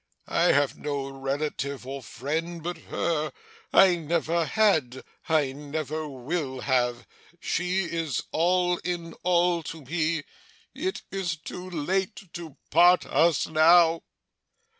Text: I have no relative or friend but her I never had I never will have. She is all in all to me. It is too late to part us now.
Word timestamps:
I 0.25 0.45
have 0.45 0.79
no 0.79 1.09
relative 1.09 1.85
or 1.85 2.01
friend 2.01 2.63
but 2.63 2.75
her 2.89 3.31
I 3.71 3.97
never 3.97 4.45
had 4.45 5.03
I 5.29 5.51
never 5.51 6.07
will 6.07 6.61
have. 6.61 7.05
She 7.39 7.83
is 7.83 8.23
all 8.31 8.77
in 8.77 9.13
all 9.21 9.61
to 9.69 9.83
me. 9.85 10.23
It 10.73 11.03
is 11.11 11.37
too 11.37 11.69
late 11.69 12.33
to 12.33 12.57
part 12.71 13.05
us 13.05 13.45
now. 13.45 14.01